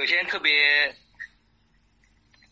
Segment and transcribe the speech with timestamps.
[0.00, 0.96] 首先特别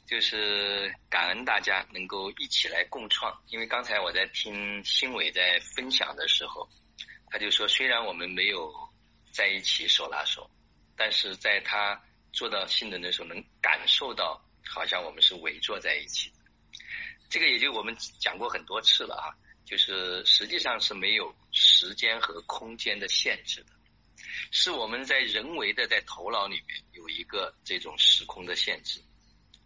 [0.06, 6.68] 就是感恩大家能够一起来共创，因为刚才我在听新伟在分享的时候，
[7.30, 8.70] 他就说虽然我们没有
[9.32, 10.50] 在一起手拉手，
[10.94, 11.98] 但是在他
[12.34, 16.30] 做到性能的时候，能感受到好像我们是围坐在一起。
[17.30, 19.32] 这个也就我们讲过很多次了啊，
[19.64, 23.77] 就是实际上是没有时间和空间的限制的。
[24.50, 29.00] 是我们在人为的在头脑里面有一个这种时空的限制，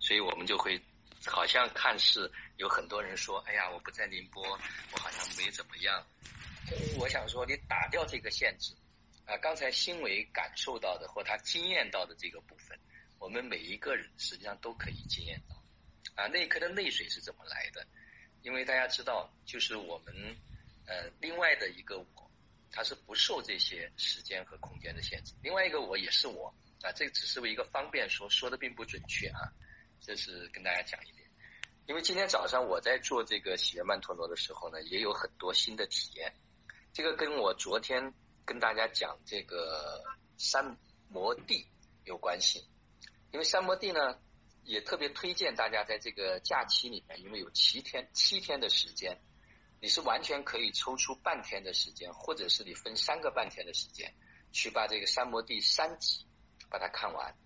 [0.01, 0.81] 所以我们就会
[1.25, 4.43] 好像看似有很多人说：“哎呀，我不在宁波，
[4.93, 6.05] 我好像没怎么样。”
[6.99, 8.73] 我想说，你打掉这个限制
[9.27, 12.79] 啊，刚才新伟感受到的或他经验到的这个部分，
[13.19, 15.57] 我们每一个人实际上都可以经验到
[16.15, 16.27] 啊。
[16.29, 17.87] 那一刻的泪水是怎么来的？
[18.43, 20.15] 因为大家知道，就是我们
[20.87, 22.05] 呃另外的一个。
[22.73, 25.35] 它是不受这些时间和空间的限制。
[25.43, 29.53] 另外一个我也是我啊，这只是为一个方便说，说的并不准确啊。
[30.01, 31.31] 这是跟大家讲一点。
[31.87, 36.35] 因为今天早上我在做这个喜悦曼陀罗的时候呢，也有很多新的体验。
[36.93, 38.15] 这个跟我昨天
[38.45, 40.03] 跟大家讲这个
[40.39, 41.69] 三摩地
[42.05, 42.67] 有关系。
[43.33, 44.19] 因为三摩地呢，
[44.65, 49.21] 也特别推荐大家在这个假期里面，因为有七天七天的时间。
[49.83, 54.15] 你是完全可以抽出半天的时间，或者是你分三个半天的时间，
[54.53, 56.25] 去把这个三摩地三集
[56.71, 57.37] 把它看完，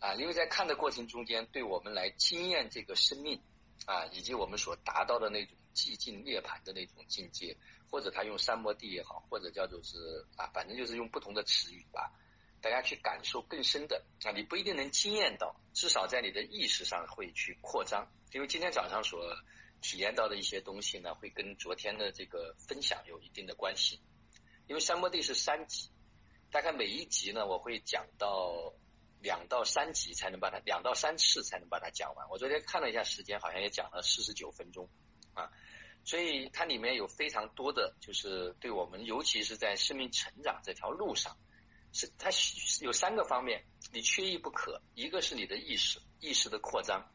[0.00, 3.40] 啊，因为在看的过程中间，对我们来经验这个生命，
[3.86, 7.56] 啊，以及我们所达到的那种寂静涅槃的那种境界，
[7.88, 12.10] 或者他用三摩地也好，或者叫做是啊，反正就是用不同的词语吧，
[12.60, 19.20] 大家去感受更深的啊，你不一定能经验到，至少在你的意识上会去扩张，因为今天早上所。
[19.80, 24.00] 体验到的一些东西呢，会跟昨天的这个分享有一定的关系。
[24.66, 25.90] 因为三摩地是三集，
[26.50, 28.74] 大概每一集呢，我会讲到
[29.22, 32.28] 两到三集才能把它两到三次才能把它讲完。
[32.28, 34.88] 我昨天看了一下时间，好像也讲了四十九分钟
[35.32, 35.50] 啊，
[36.04, 41.36] 所以它里面有非常多的，就是对我们，尤其是在生命成长这条路上，
[41.92, 42.28] 是它
[42.82, 44.82] 有三个方面，你缺一不可。
[44.94, 47.10] 一个是你的意识，意识的扩张。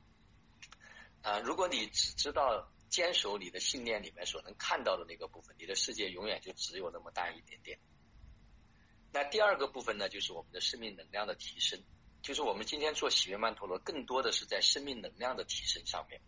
[1.23, 7.79] 啊，如果你只知道坚守你的信念里面所能看到的那个部分，你的世界永远就只有那么大一点点。
[9.11, 11.81] 那第二个部分呢，就是我们的生命能量的提升，
[12.21, 16.21] 就是我们今天做喜悦曼陀罗，更多的是在生命能量的提升上面。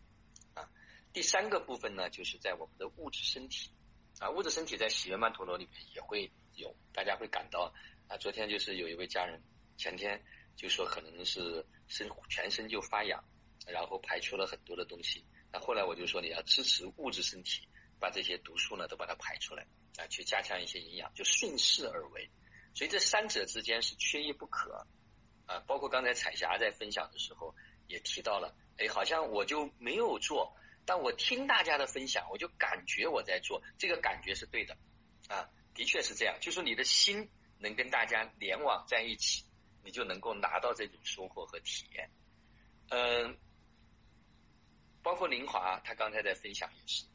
[0.53, 0.69] 啊，
[1.11, 3.69] 第三个部分呢，就是在我们的物质身体。
[4.19, 7.73] 啊，物质身体在喜悦曼陀罗里面也会有，大家会感到
[8.07, 9.43] 啊，昨天就是有一位家人，
[9.75, 10.23] 前天
[10.55, 13.21] 就说可能是身全身就发痒。
[13.71, 17.67] 然后排出了很多的东西，那后来我就说你要支持物质身体，
[17.99, 19.65] 把这些毒素呢都把它排出来，
[19.97, 22.29] 啊，去加强一些营养，就顺势而为。
[22.73, 24.85] 所以这三者之间是缺一不可，
[25.45, 27.55] 啊，包括刚才彩霞在分享的时候
[27.87, 30.55] 也提到了，哎，好像我就没有做，
[30.85, 34.77] 但我听大家的分享，我就感觉我在做，这个感觉是对的，
[35.29, 39.45] 啊，的确是这样，就是你的心能跟大家联网在一起，
[39.83, 42.11] 你就能够拿到这种收获和体验，
[42.89, 43.37] 嗯。
[45.05, 47.05] 包括林华，他刚才在分享也是，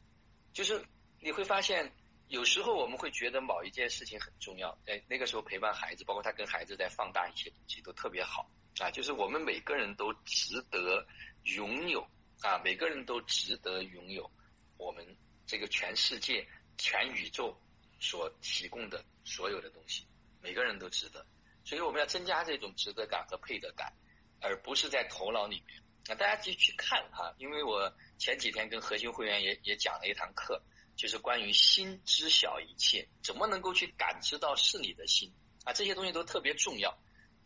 [0.53, 0.81] 就是
[1.19, 1.91] 你会发现，
[2.29, 8.49] 有时候我们会觉得某一件事情很重要，在那个时候陪伴孩子，包括他跟孩子在放大一些东西都特别好
[8.79, 8.89] 啊。
[8.89, 11.05] 就是我们每个人都值得
[11.43, 12.01] 拥有
[12.43, 14.31] 啊，每个人都值得拥有
[14.77, 15.05] 我们
[15.45, 16.47] 这个全世界、
[16.77, 17.53] 全宇宙
[17.99, 20.07] 所提供的所有的东西，
[20.39, 21.27] 每个人都值得。
[21.65, 23.91] 所以我们要增加这种值得感和配得感，
[24.39, 25.80] 而不是在头脑里面。
[26.07, 30.61] 啊，大家继续去看哈，因为我前几天跟核心会员也也讲了一堂课，
[30.95, 35.31] 就是关于心知晓一切，怎么能够去感知到是你的心
[35.63, 36.97] 啊，这些东西都特别重要，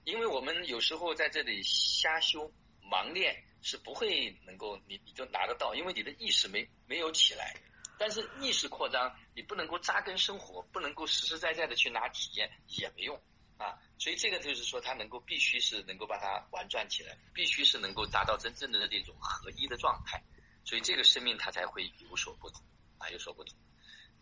[0.05, 2.51] 因为我们有时候在这里瞎修
[2.81, 7.55] 盲练是不会能够你你就拿得到，因为你的意识没没有起来，
[7.99, 13.21] 但是意识扩张你不能够扎根生活，不能够实实在在的去拿体验也没用。
[13.57, 20.21] 啊，所以这个就是说，它能够必须是能够把它玩转起来，必须是能够达到真正的这种合一的状态，
[20.65, 22.61] 所以这个生命它才会有所不同
[22.97, 23.57] 啊，有所不同。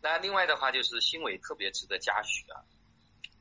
[0.01, 2.62] 那另外的话就是新伟特别值得嘉许啊，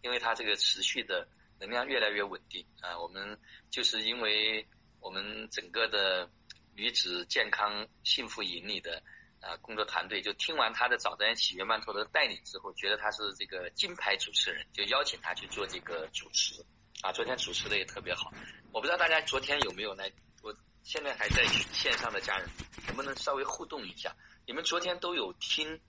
[0.01, 1.29] 因为它这个持续的
[1.61, 3.39] 能量越来越稳定啊，我们
[3.71, 4.67] 就是因为
[5.01, 6.31] 我们整个的
[6.75, 9.03] 女子健康幸福营里的。
[9.43, 16.65] 啊，工作团队就听完他的早餐喜悦曼陀罗的带领之后，觉得他是这个金牌主持人，就邀请他去做这个主持。
[17.03, 18.33] 啊，昨天主持的也特别好。
[18.73, 20.09] 我不知道大家昨天有没有来，
[20.43, 20.55] 我
[20.85, 22.49] 现在还在线上的家人，
[22.87, 24.15] 能不能稍微互动一下？
[24.47, 25.81] 你们昨天都有听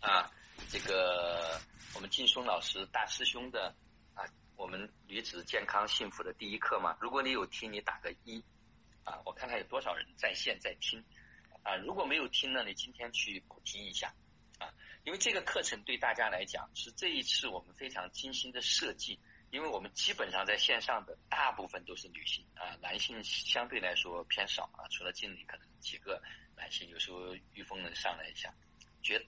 [0.00, 0.30] 啊？
[0.70, 1.60] 这个
[1.94, 3.74] 我们劲松老师大师兄的
[4.14, 4.24] 啊，
[4.56, 6.96] 我们女子健康幸福的第一课吗？
[7.00, 8.42] 如果你有听，你打个一，
[9.04, 11.04] 啊，我看看有多少人在线在听，
[11.62, 14.14] 啊，如果没有听呢，你今天去补听一下，
[14.58, 14.72] 啊，
[15.04, 19.18] 因为这个课程对大家来讲是这一次我们非常精心的设计，
[19.50, 26.22] 因为我们基本上在线上的大部分都是女性，啊，男性相对来说偏少，啊，除了经理可能几个
[26.56, 28.52] 男性，有时候玉峰能上来一下，
[29.02, 29.24] 绝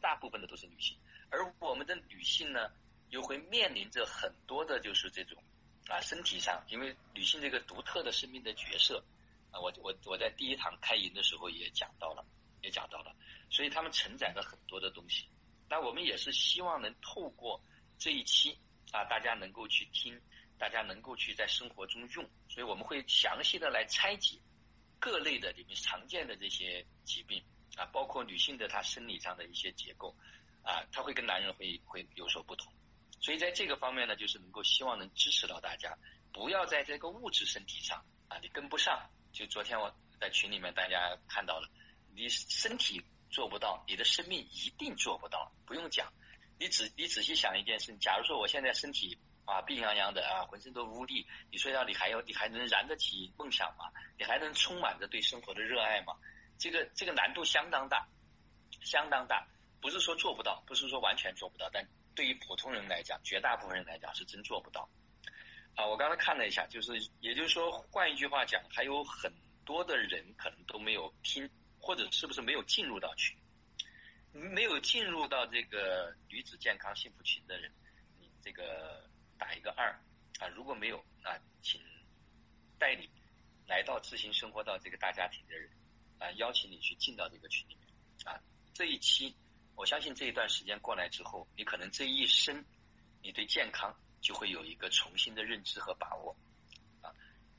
[0.00, 0.96] 大部分的都是女性，
[1.30, 2.70] 而我们的女性呢。
[3.10, 5.42] 又会面临着很多的，就是这种
[5.88, 9.02] 啊，身体上，因为女性这个独特的生命的角色
[9.50, 12.24] 啊，我我我在第一堂开营的时候也讲到了，
[12.60, 13.14] 也讲到了，
[13.50, 15.28] 所以他们承载了很多的东西。
[15.70, 17.60] 那我们也是希望能透过
[17.98, 18.58] 这一期
[18.92, 20.20] 啊，大家能够去听，
[20.58, 24.38] 大家能够去在生活中用，所以我们会详细的来拆解
[24.98, 27.42] 各类的里面常见的这些疾病
[27.76, 30.14] 啊，包括女性的她生理上的一些结构
[30.62, 32.72] 啊，她会跟男人会会有所不同。
[33.20, 35.96] 所以在这个方面呢，就是能够希望能支持到大家，
[36.32, 39.10] 不要在这个物质身体上啊，你跟不上。
[39.32, 41.68] 就昨天我在群里面大家看到了，
[42.14, 45.50] 你身体做不到，你的生命一定做不到。
[45.66, 46.12] 不用讲，
[46.58, 53.90] 你仔你仔细想一件事，假如说我现在身体啊病殃殃的啊，浑身都无力，你说要你还要你还能燃得起梦想吗？
[54.18, 56.14] 你还能充满着对生活的热爱吗？
[56.58, 58.08] 这个这个难度相当大，
[58.82, 59.46] 相当大。
[59.80, 61.86] 不是说做不到，不是说完全做不到，但。
[62.16, 64.88] 对于普通人来讲，绝大部分人来讲是真做不到。
[65.78, 69.32] 啊，我刚才看了一下，就是也就是说，换一句话讲，还有很
[69.64, 71.48] 多的人可能都没有听，
[71.78, 73.38] 或者是不是没有进入到群，
[74.32, 77.72] 没有进入到这个女子健康幸福群的人，
[78.18, 79.08] 你这个
[79.38, 79.92] 打一个二
[80.40, 81.80] 啊，如果没有啊，请
[82.76, 83.08] 带你
[83.68, 85.70] 来到自行生活到这个大家庭的人
[86.18, 87.88] 啊，邀请你去进到这个群里面
[88.24, 88.42] 啊，
[88.74, 89.32] 这一期。
[89.76, 92.64] 我相信这一段时间过来之后，你可能这一生，
[93.22, 96.36] 你对健康就会有一个重新的认知和把握，
[97.02, 97.10] 啊，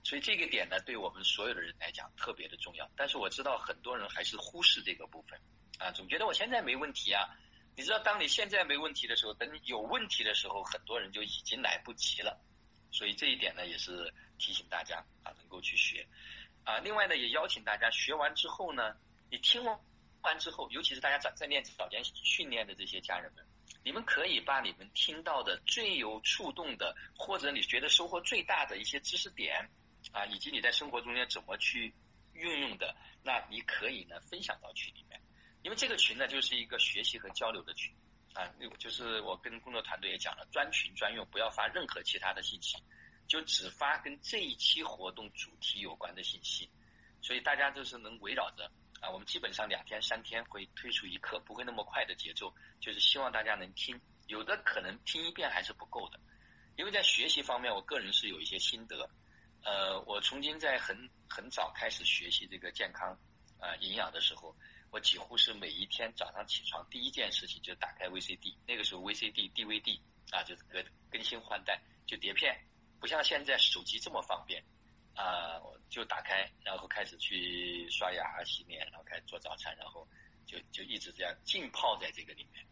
[0.03, 2.89] 所以这个点呢，对我们所有的人来讲特别的重要。
[2.95, 5.39] 但是我知道很多人还是忽视这个部分，
[5.77, 7.27] 啊，总觉得我现在没问题啊。
[7.75, 12.39] 你知道，当你现在没问题的时候，等你有问题的时候，很多人就已经来不及了。
[12.91, 16.07] 所以这一点呢，也是提醒大家啊，能够去学，
[16.65, 18.95] 啊，另外呢，也邀请大家学完之后呢，
[19.29, 19.79] 你听完。
[20.21, 23.45] 完之后，尤其是大家在在练早间训练的这些家人们，
[23.83, 29.69] 你们可以把你们听到的最有触动的，或者你觉得收获最大的一些知识点，
[30.11, 31.93] 啊，以及你在生活中间怎么去
[32.33, 35.19] 运用的，那你可以呢分享到群里面，
[35.63, 37.93] 因为这个群呢就是一个学习和交流的群，
[38.33, 42.77] 啊，就是我跟工作团队也讲了，专群专用，不要发任何其他的信息，
[43.27, 46.69] 就只发跟这一期活动主题有关的信息，
[47.21, 48.69] 所以大家就是能围绕着。
[49.01, 53.99] 啊，我们基本上两天三天会推出一课，不会那么快的节奏，就是希望大家能听。
[54.27, 56.19] 有的可能听一遍还是不够的，
[56.75, 59.09] 因为在学习方面，我个人是有一些心得。
[59.63, 63.17] 呃，我曾经在很很早开始学习这个健康
[63.59, 64.55] 啊营养的时候，
[64.91, 69.99] 我几乎是每一天早上起床第一件事情就打开 VCD，那个时候 VCD、DVD
[70.31, 72.57] 啊就是更更新换代，就碟片，
[72.99, 74.63] 不像现在手机这么方便。
[75.19, 80.07] 啊，我就打开，然后开始去刷牙、洗脸，然后开始做早餐，然后
[80.45, 82.65] 就就一直这样浸泡在这个里面。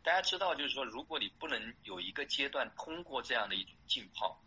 [0.00, 4.40] 大家知道，就是说，如果你不能有一个阶段通过这样的一种浸泡，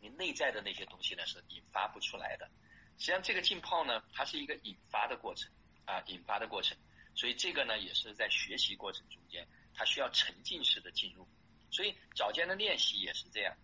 [0.00, 2.50] 你内在的那些东西呢是引发不出来的。
[2.96, 5.52] 实际上，这个浸泡呢，它是一个引发的过程
[5.84, 6.74] 啊，引发的过程。
[7.14, 11.28] 所以这个呢，也是在学习过程中间，它需要沉浸式的进入。
[11.70, 13.54] 所以早间的练习也是这样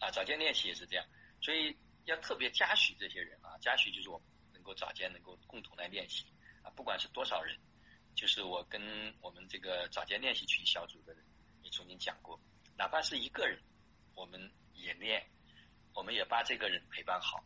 [0.00, 1.04] 啊，早间练习也是这样。
[1.42, 1.76] 所以。
[2.04, 6.26] 要特别嘉许这些人啊，嘉许就是我们能够早间能够共同来练习
[6.62, 7.56] 啊，不管是多少人，
[8.14, 8.80] 就是我跟
[9.20, 11.24] 我们这个早间练习群小组的人
[11.62, 12.40] 也曾经讲过，
[12.76, 13.62] 哪怕是一个人，
[14.14, 15.24] 我们也练，
[15.94, 17.44] 我们也把这个人陪伴好，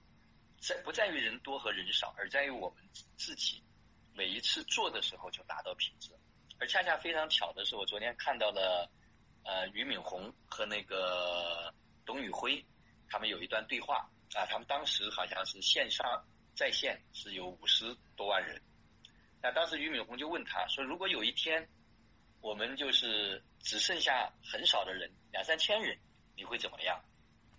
[0.59, 2.83] 在不在于人多和人少，而在于我们
[3.19, 3.63] 自己
[4.15, 6.11] 每一次做的时候就达到品质，
[6.59, 8.91] 而恰恰非常巧的是，我昨天看到了
[9.45, 11.75] 呃俞敏洪和那个
[12.07, 12.65] 董宇辉
[13.09, 14.11] 他们有一段对话。
[14.35, 18.61] 啊，他们当时好像是线上在线是有五十多万人，
[19.41, 21.67] 那当时俞敏洪就问他说：“如果有一天
[22.41, 25.99] 我们就是只剩下很少的人，两三千人，
[26.35, 27.01] 你会怎么样？”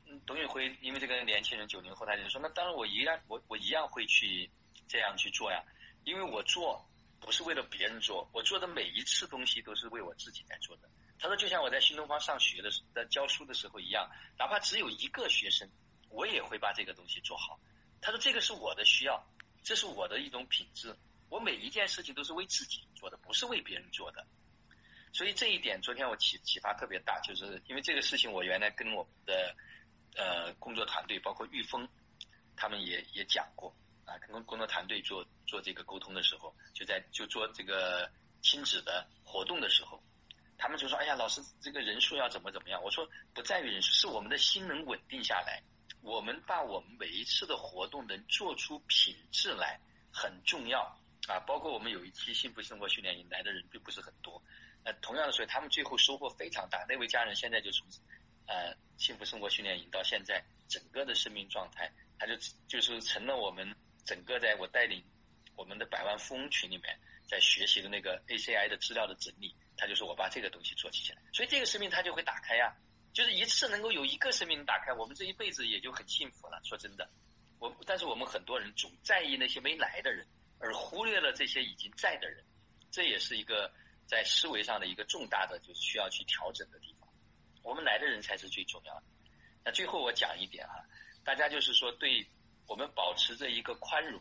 [0.06, 4.50] 嗯，董宇辉因为这个年轻人九零后，他就说：“那当然，我一样，我我一样会去
[4.88, 5.64] 这样去做呀，
[6.04, 6.86] 因为我做
[7.20, 15.70] 不是为了别人做，我做的每一次东西都是为我自己在做的。”他说：“就像我在新东方上学的时，在教书的时候一样，哪怕只有一个学生。”
[16.10, 17.60] 我也会把这个东西做好。
[18.02, 19.26] 他说：“这个是我的需要，
[19.64, 20.96] 这是我的一种品质。
[21.30, 24.26] 我每一件事情都是为自己做的，不是为别人做的。
[25.12, 29.56] 所以这一点，昨天我启启发特别大，就是因为这个事情，我原来跟我们的
[30.16, 31.88] 呃工作团队，包括玉峰，
[32.56, 38.10] 他们也也讲过啊，跟工作团队做做这个沟通的时候，就在就做这个
[38.42, 40.02] 亲子的活动的时候，
[40.58, 45.64] 他们就说：“哎呀，老师，这个人数要怎么怎么样？”我说：“不在于人数，是我们的心能稳定下来。
[46.02, 49.80] 我们把我们每一次的活动能做出品质来
[50.12, 50.82] 很重要
[51.28, 51.40] 啊。
[51.48, 54.42] 包括我们有一期幸福生活训练营来的人并不是很多。”
[54.84, 56.86] 呃，同样的，所以他们最后收获非常大。
[56.88, 57.86] 那位家人现在就从
[58.46, 62.34] 呃幸福生活训练营到现在整个的生命状态，他就
[62.70, 63.76] 就是成了我们
[64.06, 65.04] 整个在我带领
[65.58, 72.74] 我们的百万富翁群里面在学习的那个 ACI 的资料的整理，他就是我把这个东西做起来，所以这个生命它就会打开呀。
[73.14, 76.60] 就是一次能够有一个生命打开，我们这一辈子也就很幸福了。
[76.64, 77.10] 说真的，
[77.60, 80.26] 我但是我们很多人总在意那些没来的人，
[80.60, 82.44] 而忽略了这些已经在的人，
[82.92, 83.72] 这也是一个。
[84.10, 87.10] 在思维上的一个重大的就是需要去调整的地方，
[87.62, 89.04] 我们来的人才是最重要的。
[89.66, 90.82] 那最后我讲一点哈，
[91.26, 92.26] 大家就是说，对
[92.68, 94.18] 我们保持着一个宽容，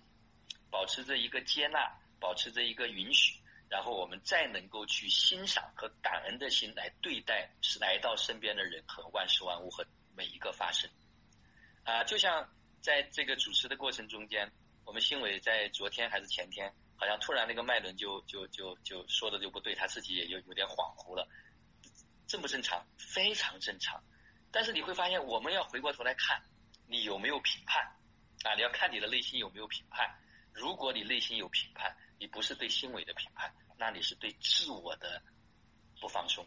[0.72, 1.88] 保持着一个接纳，
[2.18, 10.90] 保持着一个允许，然后我们再能够去欣赏和感恩的心来对待来到身边的人和万事万物和每一个发生。
[11.84, 12.48] 啊，就像
[12.80, 14.50] 在这个主持的过程中间，
[14.84, 16.72] 我们新伟在昨天还是前天。
[16.98, 21.28] 好像突然那个脉轮就就就就说的就不对，他自己也有有点恍惚了，
[22.26, 22.82] 正不正常？
[22.96, 24.02] 非常正常。
[24.50, 26.42] 但是你会发现，我们要回过头来看，
[26.88, 27.84] 你有没有评判
[28.44, 28.54] 啊？
[28.54, 30.08] 你要看你的内心有没有评判。
[30.54, 35.22] 如果你内心有评判，你不是对心伟的评判，那你是对自我的
[36.00, 36.46] 不放松，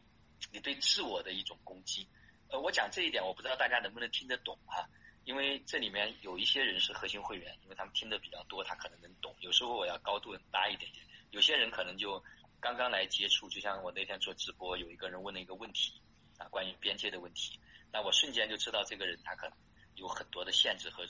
[0.51, 2.07] 你对自我的一种攻击。
[2.49, 4.89] 呃，我讲这一点，我不知道大家能不能听得懂哈。
[5.25, 9.35] 因为这里面有一些人是核心会员，因为他们听的比较多，他可能能懂。
[9.41, 12.23] 有时候我要高度拉一点点，有些人可能就
[12.59, 13.47] 刚刚来接触。
[13.49, 16.01] 就像我那天做直播，有一个人问了一个问题
[16.39, 17.59] 啊，关于边界的问题，
[17.91, 19.57] 那我瞬间就知道这个人他可能
[19.93, 21.05] 有很多的限制和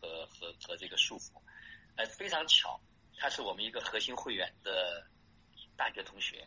[0.00, 1.32] 和和和这个束缚。
[1.96, 2.80] 呃，非常巧，
[3.18, 5.06] 他是我们一个核心会员的
[5.76, 6.46] 大学同学，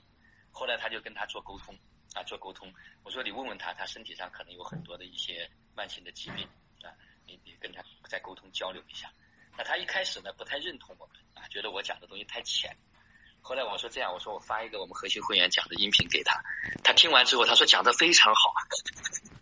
[0.51, 1.75] 后来他就跟他做沟通
[2.13, 2.74] 啊，做沟通。
[3.03, 6.47] 我说你问问他，他身体上可能有很多的一些慢性的疾病
[6.83, 6.91] 啊。
[7.25, 9.12] 你你跟他再沟通交流一下，
[9.57, 12.75] 那他一开始呢不太认同我们啊，觉得我讲的东西太浅。
[13.41, 16.41] 后来我说这样，我说我发一个我们核心会员讲的音频给他，
[16.83, 18.59] 他听完之后他说讲的非常好啊。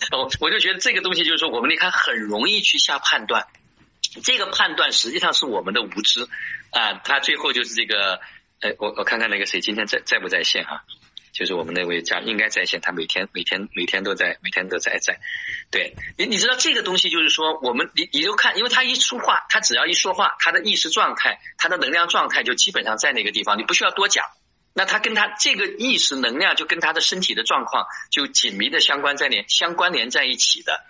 [0.17, 3.47] 我我就觉得这个东西就是说我们你看很容易去下判断，
[4.23, 6.27] 这个判断实际上是我们的无知
[6.71, 6.93] 啊。
[7.03, 8.19] 他最后就是这个，
[8.61, 10.83] 哎，我我看看那个谁今天在在不在线哈。
[11.33, 15.19] 就是我们那位家应该在线，他每天每天每天都在，每天都在在。
[15.69, 24.23] 对你，你知道这个东西就是说，我们你你就看，因为他一说话，他只要一说话，他的意识状态，他的能量状态就基本上在那个地方，你不需要多讲。
[24.73, 30.85] 那他跟他这个意识能量就跟他的身体的状况就紧密的相关在连相关联在一起的，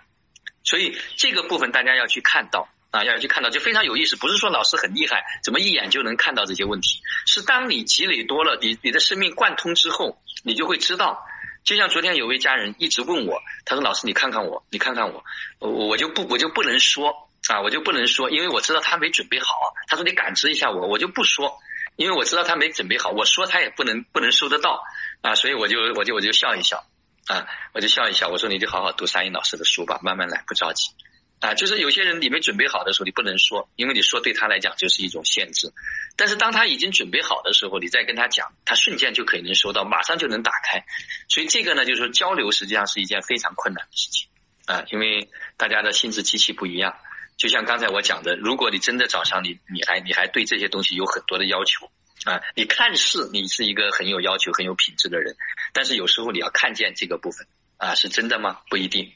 [0.62, 2.68] 所以这个部分大家要去看到。
[2.96, 7.00] 啊，要去看到就非常有意思，不是说老师很厉害，怎么一眼就能看到这些问题？
[7.26, 11.26] 是当你积累多了，你你的生命贯通之后，你就会知道。
[11.64, 15.24] 就像昨天有位家人一直问我，他说：“老师，你看看我，你看看我，
[15.58, 19.48] 我我就不我就不能说啊，我就不能说，因为我知道他没准备好。”
[19.90, 21.58] 他说：“你感知一下我，我就不说，
[21.96, 24.80] 因为我知道他没准备好，我说他也不能不能收得到
[25.22, 26.86] 啊，所以我就我就我就笑一笑
[27.26, 30.92] 啊，我就笑一笑，我说你就好好读沙英老师的书吧，慢慢来，不着急。”
[31.40, 35.72] 啊，就是有些人你没准备好的时候，你不能说，因为你说对他来讲就是一种限制。
[36.16, 40.84] 但是当他已经准备好的时候，你再跟他讲，他瞬间就可以能收到，马上就能打开。
[41.28, 44.28] 所以这个呢，就是说交流实际上是一件非常困难的事情
[44.64, 45.28] 啊，因为
[45.58, 46.96] 大家的心智机器不一样。
[47.36, 51.90] 就像刚才我讲的，如果你真的早上你你还你还对这些东西有很多的要求
[52.24, 55.36] 啊，你看似你是一个很有要求、很有品质的人，
[55.74, 58.62] 但是有时候你要看见这个部分啊，是真的吗？
[58.70, 59.12] 不一定。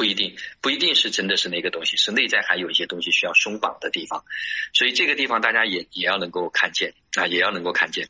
[0.00, 4.24] 不一定，不一定是真的是那个东西，是内在还有一些东西需要松绑的地方，
[4.72, 8.08] 所以这个地方大家也也要能够看见啊，也要能够看见。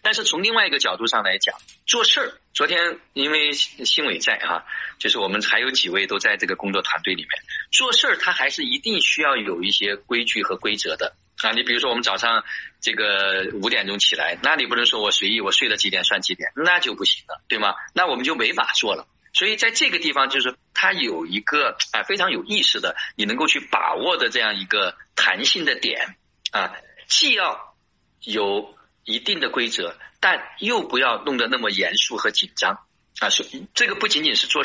[0.00, 1.54] 但是从另外一个角度上来讲，
[1.86, 4.64] 做事儿，昨天因为新伟在啊，
[4.98, 7.30] 就是我们还有几位都在这个工作团队里面
[7.70, 11.52] 做事儿，他还是一定需要有一些规矩和规则的啊。
[11.52, 12.42] 你比如说我们早上
[12.80, 17.74] 这个五点钟起来，那你不能说我随意，我睡到几点算几点，那就不行了，对吗？
[17.92, 19.06] 那我们就没法做了。
[19.32, 26.16] 所以在这个地方，就是它有一个啊非常有意识的，你能够去把握的这样一个弹性的点
[26.50, 26.74] 啊，
[27.06, 27.74] 既要
[28.22, 32.86] 有一定的规则，但又不要弄得那么严肃和紧张
[33.20, 33.30] 啊。
[33.30, 34.64] 所以这个不仅仅是做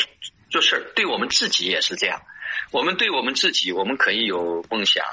[0.49, 2.21] 做事儿，对我们自己也是这样。
[2.71, 5.03] 我们对我们自己，我们可以有梦想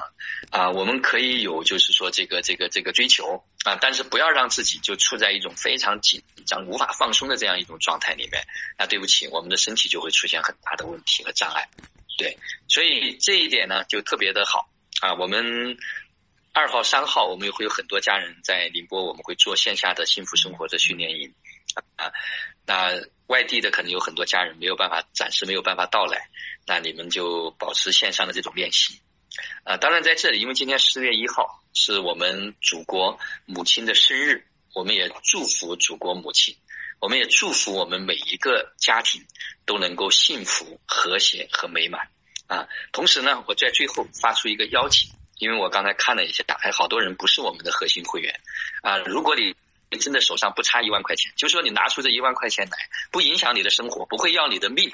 [0.50, 8.42] 啊，我们可以有就是说这个这个这个追求啊，但是不要让自己就处在一种非常紧张、无法放松的这样一种状态里面。
[8.78, 11.68] 那对不起，我们的身体就会出现很大的问题和障碍
[12.18, 12.36] 对，
[12.68, 14.68] 所以这一点呢就特别的好
[15.00, 15.14] 啊。
[15.14, 15.76] 我们
[16.52, 21.32] 二号、三号，我们也会有很多家人在宁波，我们会做线下的幸福生活的训练营
[21.96, 22.12] 啊。
[22.66, 26.28] 那外地的可能有很多家人没有办法，暂时没有办法到来，
[26.66, 29.00] 那你们就保持线上的这种练习
[29.64, 29.76] 啊。
[29.76, 36.56] 当然在这里，因为今天十月一号是我们祖国母亲的生日，我们也祝福祖国母亲。
[37.00, 39.26] 我们也祝福我们每一个家庭
[39.66, 42.00] 都能够幸福、和谐和美满
[42.46, 42.68] 啊！
[42.92, 48.38] 同时呢，我在最后发出一个邀请，因为我刚才看了一下，还好多人不是我们的核心会员
[48.82, 48.98] 啊。
[48.98, 49.52] 如果你
[49.98, 52.76] 真的手上不差一万块钱，就说你拿出这一万块钱来，
[53.10, 54.92] 不影响你的生活，不会要你的命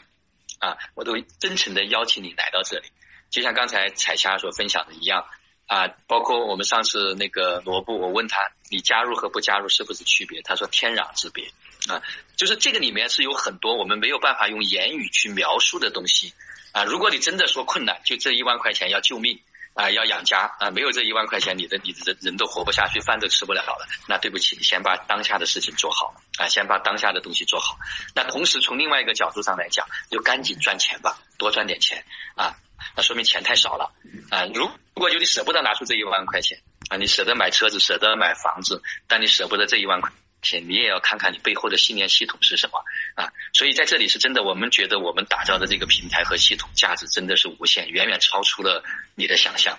[0.61, 2.89] 啊，我都真诚的邀请你来到这里。
[3.31, 5.27] 就像刚才彩霞所分享的一样
[5.67, 8.39] 啊，包括我们上次那个罗布，我问他
[8.71, 10.41] 你加入和不加入是不是区别？
[10.43, 11.51] 他说天壤之别。
[11.89, 12.03] 啊，
[12.37, 16.35] 就是这个里面是有很多我们没有办法用言语去描述的东西
[16.73, 16.85] 啊。
[16.85, 19.41] 如果你真的说困难，就这一万块钱要救命
[19.79, 23.87] 啊，要养家啊，没有这一万块钱，你的你的人都活不下去，饭都吃不了了。
[24.09, 27.79] 那对不起，你先把当下的事情做好啊，先把当下的东西做好。
[28.13, 32.05] 那同时从另外一个角度上来讲，就赶紧赚钱吧，多赚点钱
[32.35, 32.57] 啊。
[32.97, 33.93] 那说明钱太少了
[34.31, 34.47] 啊。
[34.53, 36.59] 如如果就你舍不得拿出这一万块钱
[36.91, 40.11] 啊，你舍得买车子，舍得买房子，但你舍不得这一万块。
[40.43, 43.33] 且你也要看看你背后的信念系统是什么啊！
[43.53, 49.79] 所以在这里是真的，我们觉得我们打造的这个平台和系统价值真的是无限，远远超出了你的想象。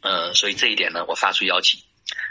[0.00, 1.80] 呃，所以这一点呢，我发出邀请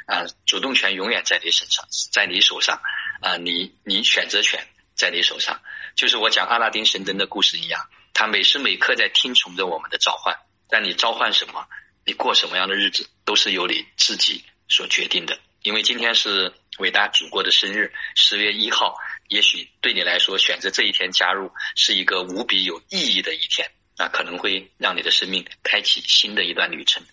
[0.05, 2.81] 啊，主动权永远在你身上，在你手上
[3.21, 5.61] 啊，你你选择权在你手上，
[5.95, 10.37] 就是我讲阿拉丁神灯的故事一样，他每时每刻在听从着我们的召唤，
[10.69, 11.67] 但你召唤什么，
[12.05, 15.39] 你过什么样的日子，都是由你自己所决定的。
[15.63, 18.97] 因为今天是伟大祖国的生日，十月一号，
[19.27, 27.03] 也许对你来说，选择这一天加入是一个无比有意义的一天，啊，可能会让你的生命开启新的一段旅程。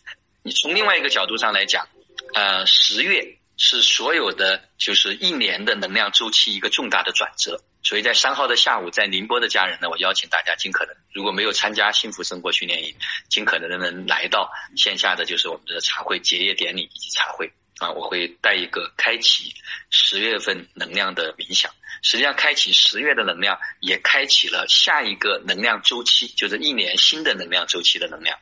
[0.42, 1.88] 你从另外一个角度上来讲，
[2.34, 12.94] 呃，十月是所有的就是一年的能量周期一个重大的转折，所以在三号的下午，在宁波的家人呢，我邀请大家尽可能，如果没有参加幸福生活训练营，
[13.28, 17.52] 尽可能的能来到线下的就是我们的茶会结业典礼以及茶会。
[17.78, 19.54] 啊，我会带一个开启
[19.90, 21.72] 十月份能量的冥想。
[22.02, 28.38] 实际上，开启十月的能量，也开启了下一个能量周期，就是一年新的能量周期的能量。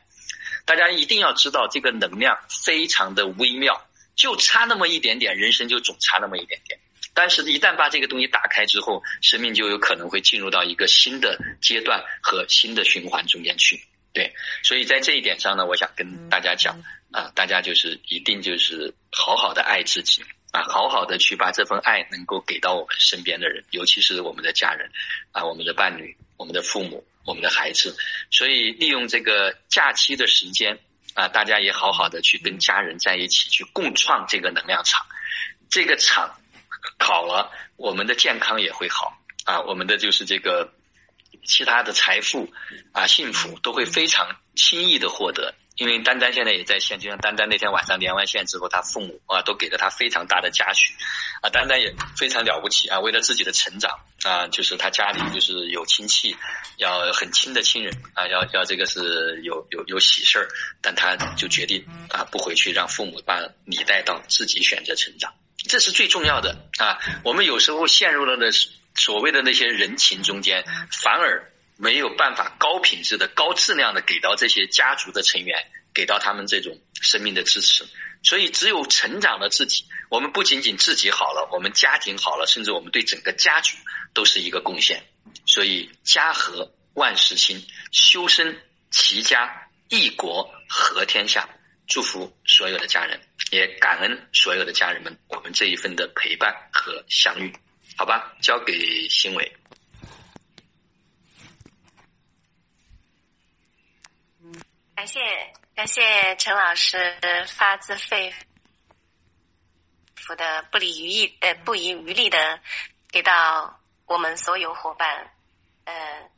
[0.65, 6.79] 大家一定要知道，这个能量非常的微妙，就差那么一点点，人生就总差那么一点点。
[7.13, 13.81] 但是，一旦把这个东西打开之后，生命就有可能会进入到一个新的阶段和新的循环中间去。
[14.17, 16.81] 对，所以在这一点上呢，我想跟大家讲。
[17.09, 24.91] 啊，大家就是一定就是好好的爱自己啊，好好的去把这份爱能够给到我们身边的人，尤其是我们的家人
[25.31, 27.95] 啊，我们的伴侣、我们的父母、我们的孩子。
[28.29, 30.79] 所以利用这个假期的时间
[31.13, 35.05] 啊，大家也好好的去跟家人在一起去共创这个能量场。
[35.69, 36.37] 这个场
[36.99, 40.73] 好了，我们的健康也会好啊，我们的就是这个
[41.43, 42.51] 其他的财富
[42.91, 45.53] 啊、幸福都会非常轻易的获得。
[45.75, 50.91] 因为丹丹现在也在线，就像丹丹那天晚上连完线之后，他父母啊都给了他非常大的嘉许，
[51.39, 53.91] 啊，丹丹也非常了不起啊，为了自己的成长
[54.23, 56.35] 啊，就是他家里就是有亲戚，
[56.77, 60.47] 要很亲的亲人啊，要要这个是有有有喜事儿，
[60.81, 65.31] 但他就决定啊不回去，让父母把你带到自己选择成长，
[65.69, 66.97] 这是最重要的啊。
[67.23, 68.49] 我们有时候陷入了的
[68.97, 71.53] 所谓的那些人情中间，反而。
[71.79, 77.85] 没有办法高品质的、高质量的给到这些家族的成员，给到他们这种生命的支持。
[78.23, 83.77] 所以，只有成长了自己，我们不仅仅自己好了，我们家庭好了，甚至我们对整个家族
[84.15, 85.03] 都是一个贡献。
[85.45, 91.47] 所以，家和万事兴，修身齐家一国和天下。
[91.85, 97.53] 祝福所有的家人，也感恩所有的家人们，我们这一份的陪伴和相遇。
[97.97, 99.57] 好吧，交给新伟。
[104.95, 105.19] 感谢
[105.75, 106.97] 感谢陈老师
[107.47, 108.33] 发自肺
[110.15, 112.61] 腑的不遗余力呃不遗余力的
[113.09, 115.33] 给到我们所有伙伴
[115.85, 116.29] 呃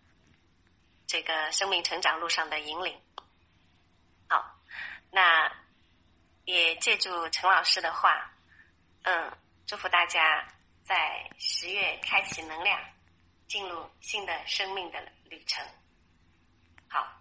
[1.07, 2.97] 这个生命成长路上的引领。
[4.27, 4.59] 好，
[5.11, 5.51] 那
[6.45, 8.31] 也借助陈老师的话，
[9.03, 9.31] 嗯，
[9.65, 10.45] 祝福大家
[10.89, 12.81] 在十月开启能量，
[13.47, 15.63] 进入新的生命的旅程。
[16.89, 17.15] 好。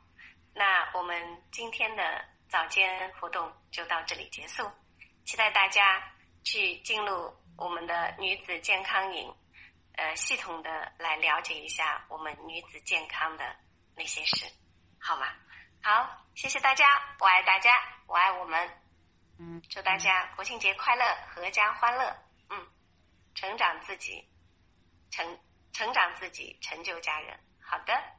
[0.54, 4.68] 那我们今天的早间活动就到这里结束，
[5.24, 6.02] 期待大家
[6.42, 9.32] 去进入我们的女子健康营，
[9.92, 13.54] 呃，系统的来了解一下我们女子健康的
[13.94, 14.46] 那些事。
[14.98, 15.28] 好吗？
[15.80, 16.84] 好，谢谢大家，
[17.20, 17.70] 我爱大家，
[18.08, 18.68] 我爱我们。
[19.38, 21.04] 嗯，祝大家国庆节快乐，
[21.36, 22.16] 阖家欢乐。
[22.50, 22.66] 嗯，
[23.40, 24.28] 成长自己，
[25.12, 25.38] 成
[25.72, 27.38] 成长自己，成就家人。
[27.60, 28.17] 好的。